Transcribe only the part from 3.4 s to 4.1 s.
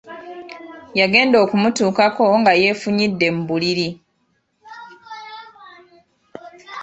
buliri.